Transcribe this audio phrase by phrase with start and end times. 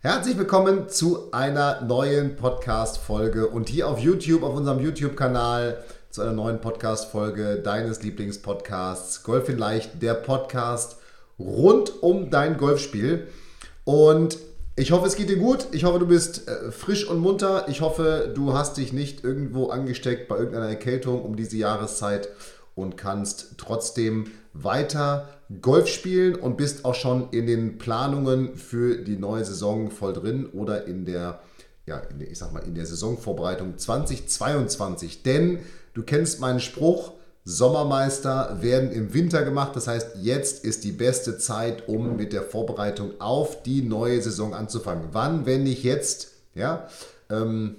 [0.00, 6.30] Herzlich willkommen zu einer neuen Podcast-Folge und hier auf YouTube, auf unserem YouTube-Kanal, zu einer
[6.30, 10.98] neuen Podcast-Folge deines Lieblingspodcasts Golf in Leicht, der Podcast
[11.36, 13.26] rund um dein Golfspiel.
[13.82, 14.38] Und
[14.76, 15.66] ich hoffe, es geht dir gut.
[15.72, 17.66] Ich hoffe, du bist äh, frisch und munter.
[17.66, 22.28] Ich hoffe, du hast dich nicht irgendwo angesteckt bei irgendeiner Erkältung um diese Jahreszeit
[22.78, 25.28] und kannst trotzdem weiter
[25.60, 30.46] Golf spielen und bist auch schon in den Planungen für die neue Saison voll drin
[30.46, 31.40] oder in der,
[31.86, 35.22] ja, in der, ich sag mal, in der Saisonvorbereitung 2022.
[35.22, 35.60] Denn
[35.94, 37.12] du kennst meinen Spruch,
[37.44, 39.74] Sommermeister werden im Winter gemacht.
[39.74, 44.52] Das heißt, jetzt ist die beste Zeit, um mit der Vorbereitung auf die neue Saison
[44.52, 45.08] anzufangen.
[45.12, 46.32] Wann, wenn nicht jetzt?
[46.54, 46.88] Ja,
[47.30, 47.76] ähm,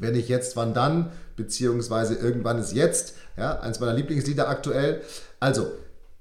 [0.00, 1.12] wenn nicht jetzt, wann dann?
[1.36, 3.14] Beziehungsweise irgendwann ist jetzt.
[3.36, 5.02] Ja, eins meiner Lieblingslieder aktuell.
[5.38, 5.68] Also,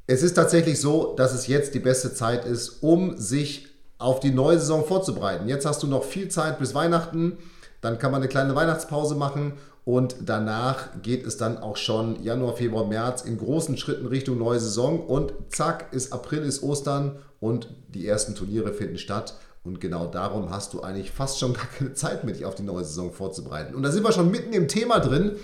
[0.07, 3.67] es ist tatsächlich so, dass es jetzt die beste Zeit ist, um sich
[3.99, 5.47] auf die neue Saison vorzubereiten.
[5.47, 7.37] Jetzt hast du noch viel Zeit bis Weihnachten,
[7.81, 9.53] dann kann man eine kleine Weihnachtspause machen
[9.85, 14.59] und danach geht es dann auch schon Januar, Februar, März in großen Schritten Richtung neue
[14.59, 19.35] Saison und zack, ist April, ist Ostern und die ersten Turniere finden statt.
[19.63, 22.63] Und genau darum hast du eigentlich fast schon gar keine Zeit mehr, dich auf die
[22.63, 23.75] neue Saison vorzubereiten.
[23.75, 25.35] Und da sind wir schon mitten im Thema drin,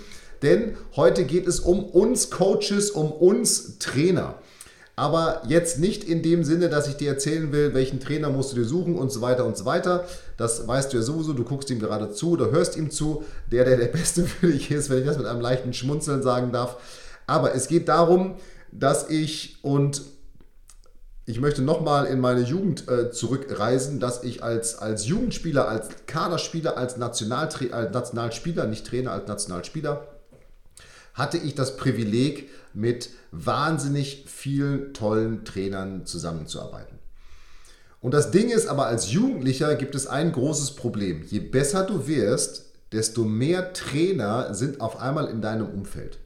[0.42, 4.34] denn heute geht es um uns Coaches, um uns Trainer.
[4.98, 8.56] Aber jetzt nicht in dem Sinne, dass ich dir erzählen will, welchen Trainer musst du
[8.56, 10.06] dir suchen und so weiter und so weiter.
[10.38, 13.66] Das weißt du ja sowieso, du guckst ihm gerade zu oder hörst ihm zu, der,
[13.66, 16.76] der der Beste für dich ist, wenn ich das mit einem leichten Schmunzeln sagen darf.
[17.26, 18.36] Aber es geht darum,
[18.72, 20.02] dass ich und
[21.28, 26.76] ich möchte nochmal in meine Jugend äh, zurückreisen, dass ich als, als Jugendspieler, als Kaderspieler,
[26.76, 30.06] als, als Nationalspieler, nicht Trainer, als Nationalspieler,
[31.14, 36.98] hatte ich das Privileg, mit wahnsinnig vielen tollen Trainern zusammenzuarbeiten.
[38.00, 41.22] Und das Ding ist aber, als Jugendlicher gibt es ein großes Problem.
[41.22, 46.18] Je besser du wirst, desto mehr Trainer sind auf einmal in deinem Umfeld.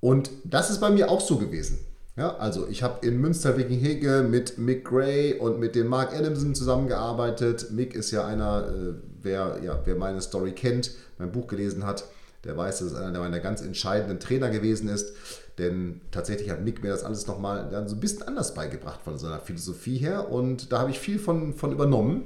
[0.00, 1.80] Und das ist bei mir auch so gewesen.
[2.18, 7.70] Ja, also ich habe in Münster-Wickenhege mit Mick Gray und mit dem Mark Adamson zusammengearbeitet.
[7.70, 12.04] Mick ist ja einer, äh, wer, ja, wer meine Story kennt, mein Buch gelesen hat,
[12.42, 15.12] der weiß, dass es einer meiner ganz entscheidenden Trainer gewesen ist.
[15.58, 19.38] Denn tatsächlich hat Mick mir das alles nochmal so ein bisschen anders beigebracht von seiner
[19.38, 20.28] Philosophie her.
[20.28, 22.24] Und da habe ich viel von, von übernommen.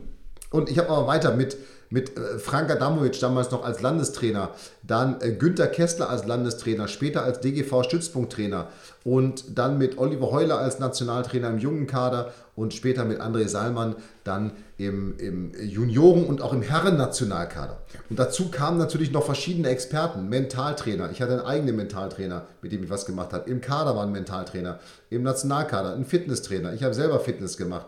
[0.52, 1.56] Und ich habe aber weiter mit,
[1.90, 4.50] mit äh, Frank Adamovic damals noch als Landestrainer,
[4.82, 8.68] dann äh, Günter Kessler als Landestrainer, später als DGV-Stützpunkttrainer
[9.04, 13.96] und dann mit Oliver Heuler als Nationaltrainer im jungen Kader und später mit André Salmann
[14.24, 17.78] dann im, im Junioren- und auch im Herren-Nationalkader.
[18.10, 21.10] Und dazu kamen natürlich noch verschiedene Experten, Mentaltrainer.
[21.10, 23.48] Ich hatte einen eigenen Mentaltrainer, mit dem ich was gemacht habe.
[23.50, 26.74] Im Kader war ein Mentaltrainer, im Nationalkader ein Fitnesstrainer.
[26.74, 27.86] Ich habe selber Fitness gemacht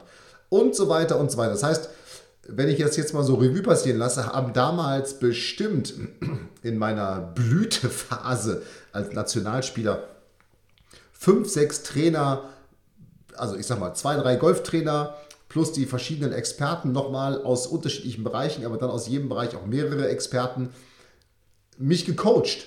[0.48, 1.50] und so weiter und so weiter.
[1.50, 1.90] Das heißt,
[2.48, 5.94] wenn ich das jetzt mal so Revue passieren lasse, haben damals bestimmt
[6.62, 8.62] in meiner Blütephase
[8.92, 10.08] als Nationalspieler
[11.12, 12.44] fünf, sechs Trainer,
[13.36, 15.14] also ich sag mal zwei, drei Golftrainer
[15.48, 20.08] plus die verschiedenen Experten nochmal aus unterschiedlichen Bereichen, aber dann aus jedem Bereich auch mehrere
[20.08, 20.70] Experten
[21.78, 22.66] mich gecoacht.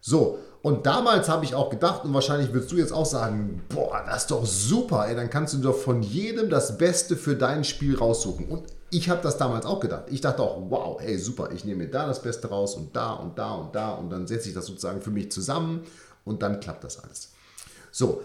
[0.00, 4.02] So, und damals habe ich auch gedacht, und wahrscheinlich würdest du jetzt auch sagen, boah,
[4.06, 7.64] das ist doch super, ey, dann kannst du doch von jedem das Beste für dein
[7.64, 8.46] Spiel raussuchen.
[8.48, 8.64] Und
[8.94, 10.04] ich habe das damals auch gedacht.
[10.10, 13.14] Ich dachte auch, wow, ey, super, ich nehme mir da das Beste raus und da
[13.14, 15.84] und da und da und dann setze ich das sozusagen für mich zusammen
[16.24, 17.32] und dann klappt das alles.
[17.90, 18.22] So.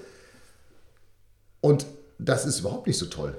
[1.61, 1.87] Und
[2.19, 3.35] das ist überhaupt nicht so toll.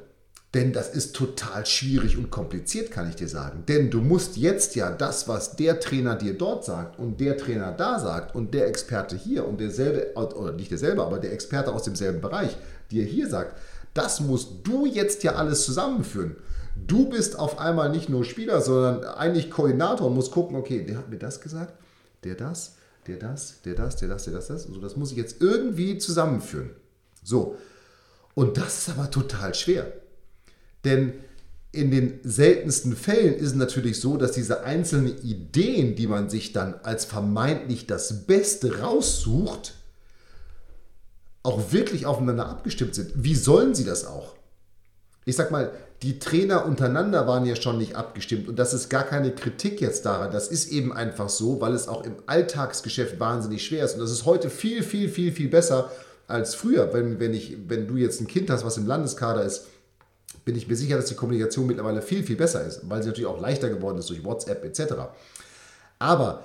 [0.55, 3.63] Denn das ist total schwierig und kompliziert, kann ich dir sagen.
[3.69, 7.71] Denn du musst jetzt ja das, was der Trainer dir dort sagt und der Trainer
[7.71, 11.85] da sagt und der Experte hier und derselbe, oder nicht derselbe, aber der Experte aus
[11.85, 12.57] demselben Bereich
[12.91, 13.57] dir hier sagt,
[13.95, 16.35] das musst du jetzt ja alles zusammenführen.
[16.77, 20.99] Du bist auf einmal nicht nur Spieler, sondern eigentlich Koordinator und musst gucken, okay, der
[20.99, 21.75] hat mir das gesagt,
[22.25, 22.77] der das,
[23.07, 24.67] der das, der das, der das, der das, das.
[24.67, 26.71] Also das muss ich jetzt irgendwie zusammenführen.
[27.23, 27.57] So.
[28.35, 29.93] Und das ist aber total schwer.
[30.85, 31.15] Denn
[31.73, 36.53] in den seltensten Fällen ist es natürlich so, dass diese einzelnen Ideen, die man sich
[36.53, 39.75] dann als vermeintlich das Beste raussucht,
[41.43, 43.13] auch wirklich aufeinander abgestimmt sind.
[43.15, 44.35] Wie sollen sie das auch?
[45.25, 45.71] Ich sag mal,
[46.03, 50.07] die Trainer untereinander waren ja schon nicht abgestimmt und das ist gar keine Kritik jetzt
[50.07, 50.33] daran.
[50.33, 54.11] Das ist eben einfach so, weil es auch im Alltagsgeschäft wahnsinnig schwer ist und das
[54.11, 55.91] ist heute viel, viel, viel, viel besser
[56.27, 56.93] als früher.
[56.95, 59.67] Wenn, wenn, ich, wenn du jetzt ein Kind hast, was im Landeskader ist,
[60.45, 63.29] bin ich mir sicher, dass die Kommunikation mittlerweile viel, viel besser ist, weil sie natürlich
[63.29, 64.95] auch leichter geworden ist durch WhatsApp etc.
[65.99, 66.45] Aber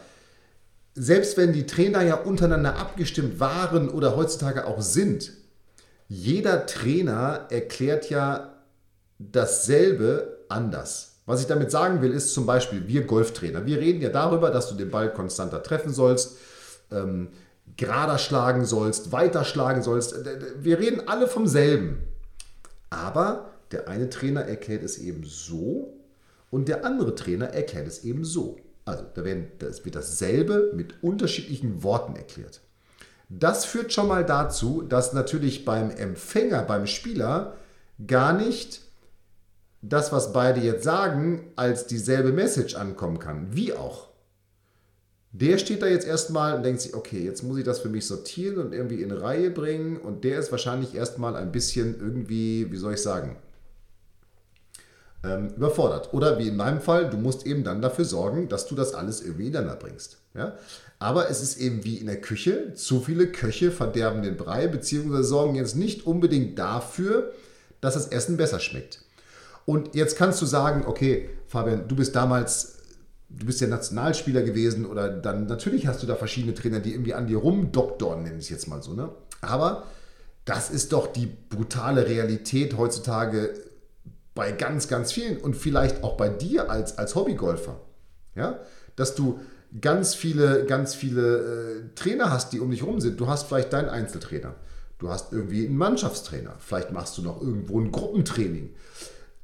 [0.96, 5.32] selbst wenn die Trainer ja untereinander abgestimmt waren oder heutzutage auch sind,
[6.08, 8.55] jeder Trainer erklärt ja
[9.20, 11.16] dasselbe anders.
[11.26, 14.70] Was ich damit sagen will, ist zum Beispiel, wir Golftrainer, wir reden ja darüber, dass
[14.70, 16.38] du den Ball konstanter treffen sollst,
[16.92, 17.30] ähm,
[17.78, 20.16] gerader schlagen sollst, weiter schlagen sollst.
[20.60, 22.00] Wir reden alle vom selben.
[22.92, 25.94] Aber der eine Trainer erklärt es eben so
[26.52, 28.58] und der andere Trainer erklärt es eben so.
[28.86, 32.62] Also da werden, das wird dasselbe mit unterschiedlichen Worten erklärt.
[33.30, 37.56] Das führt schon mal dazu, dass natürlich beim Empfänger, beim Spieler
[38.06, 38.85] gar nicht
[39.90, 43.56] das, was beide jetzt sagen, als dieselbe Message ankommen kann.
[43.56, 44.10] Wie auch.
[45.32, 48.08] Der steht da jetzt erstmal und denkt sich, okay, jetzt muss ich das für mich
[48.08, 49.98] sortieren und irgendwie in Reihe bringen.
[49.98, 53.36] Und der ist wahrscheinlich erstmal ein bisschen irgendwie, wie soll ich sagen,
[55.26, 56.14] ähm, überfordert.
[56.14, 59.22] Oder wie in meinem Fall, du musst eben dann dafür sorgen, dass du das alles
[59.22, 60.20] irgendwie ineinander bringst.
[60.34, 60.58] Ja?
[61.00, 65.26] Aber es ist eben wie in der Küche, zu viele Köche verderben den Brei, beziehungsweise
[65.26, 67.34] sorgen jetzt nicht unbedingt dafür,
[67.82, 69.05] dass das Essen besser schmeckt.
[69.66, 72.78] Und jetzt kannst du sagen, okay, Fabian, du bist damals,
[73.30, 77.14] du bist ja Nationalspieler gewesen oder dann natürlich hast du da verschiedene Trainer, die irgendwie
[77.14, 78.94] an dir rumdoktoren, nenne ich es jetzt mal so.
[78.94, 79.10] Ne?
[79.42, 79.84] Aber
[80.46, 83.54] das ist doch die brutale Realität heutzutage
[84.36, 87.80] bei ganz, ganz vielen und vielleicht auch bei dir als, als Hobbygolfer.
[88.36, 88.60] Ja?
[88.96, 89.40] Dass du
[89.82, 93.20] ganz viele, ganz viele äh, Trainer hast, die um dich rum sind.
[93.20, 94.56] Du hast vielleicht deinen Einzeltrainer.
[95.00, 96.54] Du hast irgendwie einen Mannschaftstrainer.
[96.60, 98.70] Vielleicht machst du noch irgendwo ein Gruppentraining.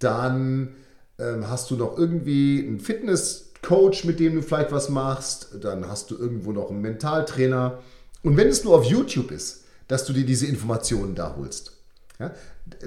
[0.01, 0.75] Dann
[1.19, 5.55] ähm, hast du noch irgendwie einen Fitnesscoach, mit dem du vielleicht was machst.
[5.61, 7.79] Dann hast du irgendwo noch einen Mentaltrainer.
[8.23, 11.73] Und wenn es nur auf YouTube ist, dass du dir diese Informationen da holst.
[12.19, 12.31] Ja?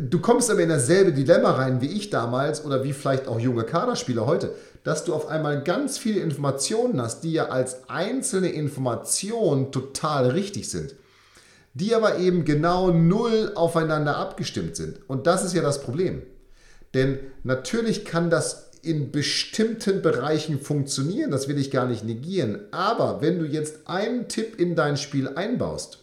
[0.01, 3.65] Du kommst aber in dasselbe Dilemma rein wie ich damals oder wie vielleicht auch junge
[3.65, 9.73] Kaderspieler heute, dass du auf einmal ganz viele Informationen hast, die ja als einzelne Informationen
[9.73, 10.95] total richtig sind,
[11.75, 14.99] die aber eben genau null aufeinander abgestimmt sind.
[15.09, 16.23] Und das ist ja das Problem.
[16.95, 22.61] Denn natürlich kann das in bestimmten Bereichen funktionieren, das will ich gar nicht negieren.
[22.71, 25.99] Aber wenn du jetzt einen Tipp in dein Spiel einbaust,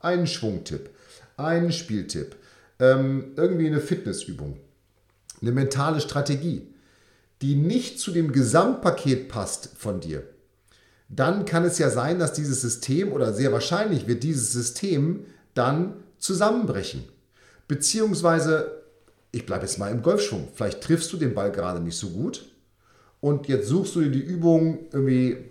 [0.00, 0.90] einen Schwungtipp,
[1.36, 2.36] einen Spieltipp,
[2.80, 4.58] ähm, irgendwie eine Fitnessübung,
[5.40, 6.68] eine mentale Strategie,
[7.40, 10.24] die nicht zu dem Gesamtpaket passt von dir,
[11.08, 15.94] dann kann es ja sein, dass dieses System oder sehr wahrscheinlich wird dieses System dann
[16.18, 17.04] zusammenbrechen.
[17.68, 18.83] Beziehungsweise,
[19.34, 22.46] ich bleibe jetzt mal im Golfschwung, vielleicht triffst du den Ball gerade nicht so gut
[23.20, 25.50] und jetzt suchst du dir die Übung irgendwie,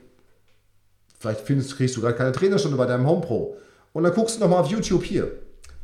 [1.20, 3.58] vielleicht findest, kriegst du gerade keine Trainerstunde bei deinem HomePro
[3.94, 5.32] und dann guckst du nochmal auf YouTube hier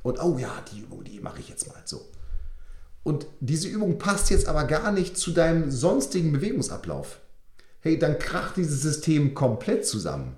[0.03, 2.01] und oh ja, die Übung, die mache ich jetzt mal so.
[3.03, 7.19] Und diese Übung passt jetzt aber gar nicht zu deinem sonstigen Bewegungsablauf.
[7.79, 10.35] Hey, dann kracht dieses System komplett zusammen.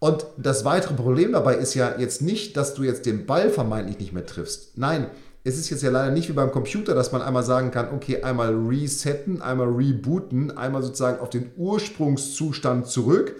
[0.00, 3.98] Und das weitere Problem dabei ist ja jetzt nicht, dass du jetzt den Ball vermeintlich
[3.98, 4.76] nicht mehr triffst.
[4.76, 5.06] Nein,
[5.46, 8.22] es ist jetzt ja leider nicht wie beim Computer, dass man einmal sagen kann, okay,
[8.22, 13.36] einmal resetten, einmal rebooten, einmal sozusagen auf den Ursprungszustand zurück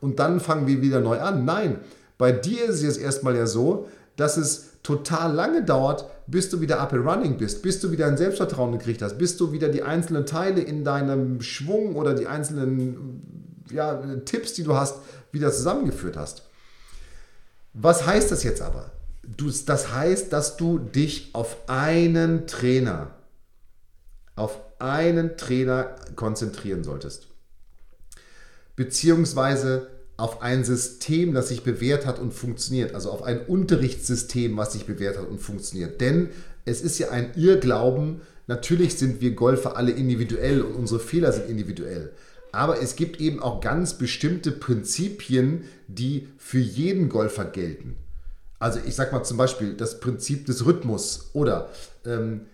[0.00, 1.44] und dann fangen wir wieder neu an.
[1.44, 1.80] Nein,
[2.16, 6.60] bei dir ist es jetzt erstmal ja so, dass es total lange dauert, bis du
[6.60, 9.68] wieder up and running bist, bis du wieder ein Selbstvertrauen gekriegt hast, bis du wieder
[9.68, 14.96] die einzelnen Teile in deinem Schwung oder die einzelnen ja, Tipps, die du hast,
[15.32, 16.44] wieder zusammengeführt hast.
[17.74, 18.92] Was heißt das jetzt aber?
[19.36, 23.10] Du, das heißt, dass du dich auf einen Trainer,
[24.36, 27.26] auf einen Trainer konzentrieren solltest.
[28.74, 34.72] Beziehungsweise auf ein System, das sich bewährt hat und funktioniert, also auf ein Unterrichtssystem, was
[34.72, 36.00] sich bewährt hat und funktioniert.
[36.00, 36.30] Denn
[36.64, 41.50] es ist ja ein Irrglauben, natürlich sind wir Golfer alle individuell und unsere Fehler sind
[41.50, 42.12] individuell.
[42.50, 47.96] Aber es gibt eben auch ganz bestimmte Prinzipien, die für jeden Golfer gelten.
[48.58, 51.68] Also ich sage mal zum Beispiel das Prinzip des Rhythmus oder
[52.04, 52.46] ähm,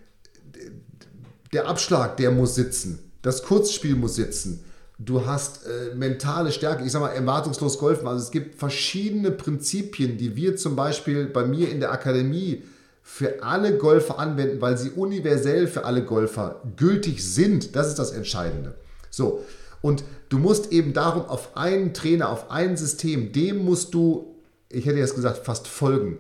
[1.53, 4.65] der Abschlag, der muss sitzen, das Kurzspiel muss sitzen
[4.99, 8.07] du hast äh, mentale Stärke, ich sag mal, erwartungslos golfen.
[8.07, 12.63] Also es gibt verschiedene Prinzipien, die wir zum Beispiel bei mir in der Akademie
[13.03, 17.77] für alle Golfer anwenden, weil sie universell für alle Golfer gültig sind.
[17.77, 18.75] Das ist das Entscheidende.
[19.11, 19.45] So,
[19.83, 24.34] und du musst eben darum auf einen Trainer, auf ein System, dem musst du,
[24.69, 26.19] ich hätte jetzt gesagt, fast folgen.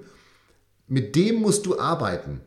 [0.86, 2.40] Mit dem musst du arbeiten.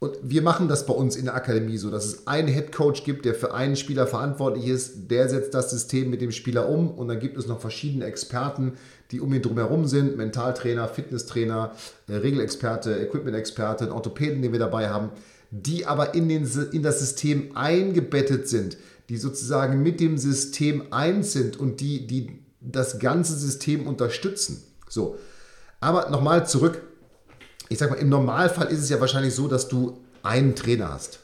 [0.00, 3.04] Und wir machen das bei uns in der Akademie so, dass es einen Head Coach
[3.04, 5.10] gibt, der für einen Spieler verantwortlich ist.
[5.10, 8.78] Der setzt das System mit dem Spieler um und dann gibt es noch verschiedene Experten,
[9.10, 11.72] die um ihn drumherum sind: Mentaltrainer, Fitnesstrainer,
[12.08, 15.10] äh, Regelexperte, Equipment-Experte, Orthopäden, den wir dabei haben,
[15.50, 18.78] die aber in, den, in das System eingebettet sind,
[19.10, 24.62] die sozusagen mit dem System eins sind und die, die das ganze System unterstützen.
[24.90, 25.16] So,
[25.80, 26.82] aber nochmal zurück
[27.70, 31.20] ich sag mal, im Normalfall ist es ja wahrscheinlich so, dass du einen Trainer hast.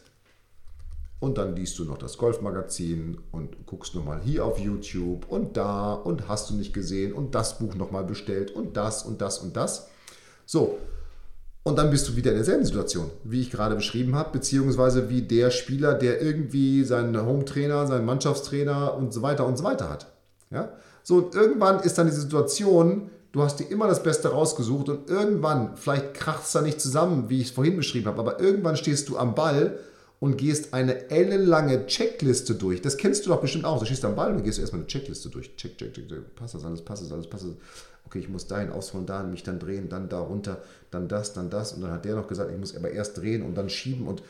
[1.18, 5.92] Und dann liest du noch das Golfmagazin und guckst nochmal hier auf YouTube und da
[5.92, 9.56] und hast du nicht gesehen und das Buch nochmal bestellt und das und das und
[9.56, 9.88] das.
[10.44, 10.78] So,
[11.64, 15.22] und dann bist du wieder in derselben Situation, wie ich gerade beschrieben habe, beziehungsweise wie
[15.22, 20.06] der Spieler, der irgendwie seinen Home-Trainer, seinen Mannschaftstrainer und so weiter und so weiter hat.
[20.50, 20.70] Ja?
[21.02, 25.10] So, und irgendwann ist dann die Situation, Du hast dir immer das Beste rausgesucht und
[25.10, 28.78] irgendwann, vielleicht kracht es da nicht zusammen, wie ich es vorhin beschrieben habe, aber irgendwann
[28.78, 29.78] stehst du am Ball
[30.20, 32.80] und gehst eine ellenlange Checkliste durch.
[32.80, 33.78] Das kennst du doch bestimmt auch.
[33.78, 35.54] Du stehst am Ball und gehst erstmal eine Checkliste durch.
[35.54, 36.34] Check, check, check, check.
[36.34, 37.52] Passt das alles, passt das alles, passt das.
[38.06, 41.50] Okay, ich muss dahin ausholen, dahin mich dann drehen, dann da runter, dann das, dann
[41.50, 41.74] das.
[41.74, 44.22] Und dann hat der noch gesagt, ich muss aber erst drehen und dann schieben und.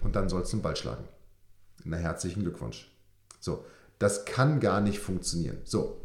[0.00, 1.04] Und dann sollst du den Ball schlagen.
[1.84, 2.90] Na, herzlichen Glückwunsch.
[3.38, 3.64] So,
[4.00, 5.58] das kann gar nicht funktionieren.
[5.62, 6.00] So,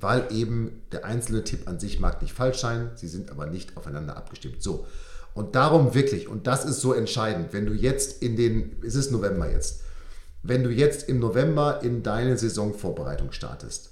[0.00, 3.76] weil eben der einzelne Tipp an sich mag nicht falsch sein, sie sind aber nicht
[3.76, 4.62] aufeinander abgestimmt.
[4.62, 4.86] So.
[5.34, 9.12] Und darum wirklich, und das ist so entscheidend, wenn du jetzt in den, es ist
[9.12, 9.82] November jetzt,
[10.42, 13.90] wenn du jetzt im November in deine Saisonvorbereitung startest,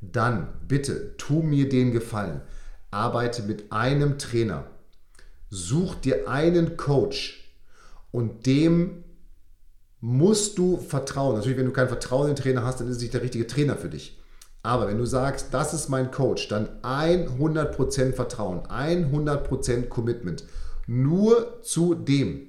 [0.00, 2.40] dann bitte tu mir den Gefallen,
[2.90, 4.64] arbeite mit einem Trainer,
[5.50, 7.54] such dir einen Coach
[8.10, 9.04] und dem
[10.00, 11.36] musst du vertrauen.
[11.36, 13.46] Natürlich, wenn du kein Vertrauen in den Trainer hast, dann ist es nicht der richtige
[13.46, 14.18] Trainer für dich.
[14.62, 20.44] Aber wenn du sagst, das ist mein Coach, dann 100% Vertrauen, 100% Commitment.
[20.86, 22.48] Nur zu dem.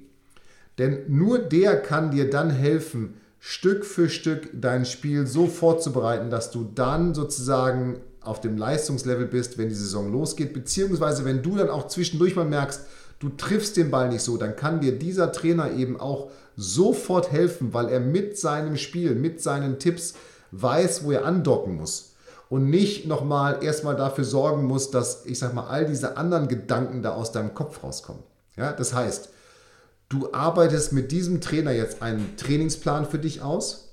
[0.78, 6.50] Denn nur der kann dir dann helfen, Stück für Stück dein Spiel so vorzubereiten, dass
[6.50, 10.52] du dann sozusagen auf dem Leistungslevel bist, wenn die Saison losgeht.
[10.52, 12.82] Beziehungsweise wenn du dann auch zwischendurch mal merkst,
[13.18, 17.72] du triffst den Ball nicht so, dann kann dir dieser Trainer eben auch sofort helfen,
[17.72, 20.14] weil er mit seinem Spiel, mit seinen Tipps,
[20.52, 22.14] weiß, wo er andocken muss
[22.48, 27.02] und nicht nochmal erstmal dafür sorgen muss, dass, ich sag mal, all diese anderen Gedanken
[27.02, 28.22] da aus deinem Kopf rauskommen.
[28.56, 29.30] Ja, das heißt,
[30.08, 33.90] du arbeitest mit diesem Trainer jetzt einen Trainingsplan für dich aus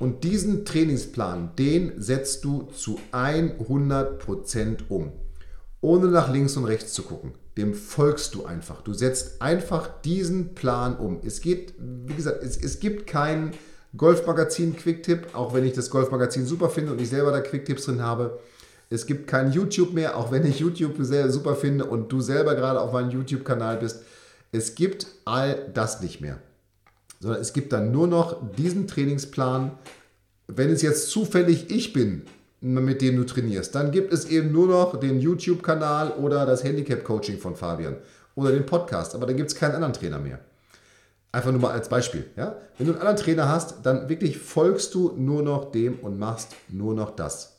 [0.00, 5.12] und diesen Trainingsplan, den setzt du zu 100% um,
[5.80, 7.32] ohne nach links und rechts zu gucken.
[7.56, 8.82] Dem folgst du einfach.
[8.82, 11.20] Du setzt einfach diesen Plan um.
[11.24, 13.52] Es geht, wie gesagt, es, es gibt keinen
[13.96, 18.02] Golfmagazin Quicktip, auch wenn ich das Golfmagazin super finde und ich selber da Quicktipps drin
[18.02, 18.38] habe.
[18.90, 22.54] Es gibt kein YouTube mehr, auch wenn ich YouTube sehr super finde und du selber
[22.54, 24.02] gerade auf meinem YouTube-Kanal bist.
[24.52, 26.38] Es gibt all das nicht mehr.
[27.20, 29.72] Sondern es gibt dann nur noch diesen Trainingsplan.
[30.46, 32.22] Wenn es jetzt zufällig ich bin,
[32.60, 37.38] mit dem du trainierst, dann gibt es eben nur noch den YouTube-Kanal oder das Handicap-Coaching
[37.38, 37.96] von Fabian
[38.34, 39.14] oder den Podcast.
[39.14, 40.40] Aber dann gibt es keinen anderen Trainer mehr.
[41.30, 42.24] Einfach nur mal als Beispiel.
[42.36, 42.56] Ja?
[42.78, 46.54] Wenn du einen anderen Trainer hast, dann wirklich folgst du nur noch dem und machst
[46.68, 47.58] nur noch das.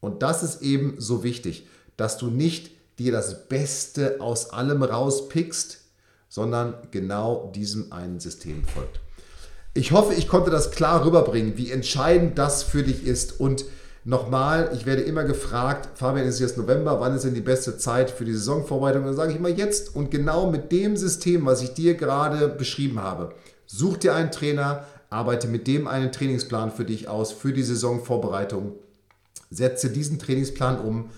[0.00, 5.78] Und das ist eben so wichtig, dass du nicht dir das Beste aus allem rauspickst,
[6.28, 9.00] sondern genau diesem einen System folgt.
[9.74, 13.64] Ich hoffe, ich konnte das klar rüberbringen, wie entscheidend das für dich ist und
[14.04, 18.10] Nochmal, ich werde immer gefragt, Fabian, ist jetzt November, wann ist denn die beste Zeit
[18.10, 19.04] für die Saisonvorbereitung?
[19.04, 23.02] Dann sage ich immer jetzt und genau mit dem System, was ich dir gerade beschrieben
[23.02, 23.34] habe.
[23.66, 28.72] Such dir einen Trainer, arbeite mit dem einen Trainingsplan für dich aus, für die Saisonvorbereitung.
[29.50, 31.10] Setze diesen Trainingsplan um.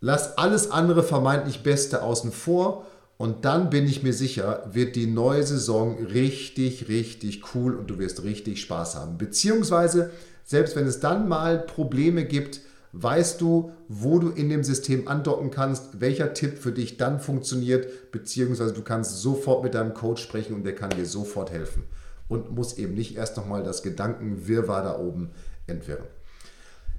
[0.00, 2.86] Lass alles andere vermeintlich Beste außen vor
[3.16, 7.98] und dann bin ich mir sicher, wird die neue Saison richtig, richtig cool und du
[7.98, 9.18] wirst richtig Spaß haben.
[9.18, 10.10] Beziehungsweise
[10.44, 12.60] selbst wenn es dann mal Probleme gibt,
[12.92, 18.12] weißt du, wo du in dem System andocken kannst, welcher Tipp für dich dann funktioniert,
[18.12, 21.84] beziehungsweise du kannst sofort mit deinem Coach sprechen und der kann dir sofort helfen
[22.28, 25.30] und muss eben nicht erst nochmal das Gedankenwirrwarr da oben
[25.66, 26.06] entwirren.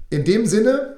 [0.09, 0.97] In dem Sinne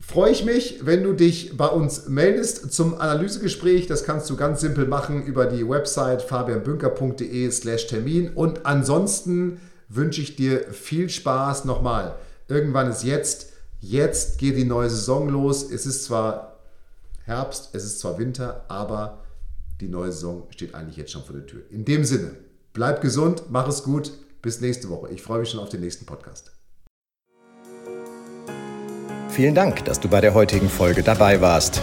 [0.00, 3.88] freue ich mich, wenn du dich bei uns meldest zum Analysegespräch.
[3.88, 10.20] Das kannst du ganz simpel machen über die Website fabianbünker.de slash Termin und ansonsten wünsche
[10.20, 12.16] ich dir viel Spaß nochmal.
[12.46, 15.70] Irgendwann ist jetzt, jetzt geht die neue Saison los.
[15.70, 16.58] Es ist zwar
[17.24, 19.24] Herbst, es ist zwar Winter, aber
[19.80, 21.62] die neue Saison steht eigentlich jetzt schon vor der Tür.
[21.70, 22.32] In dem Sinne,
[22.72, 25.10] bleib gesund, mach es gut, bis nächste Woche.
[25.10, 26.52] Ich freue mich schon auf den nächsten Podcast.
[29.28, 31.82] Vielen Dank, dass du bei der heutigen Folge dabei warst.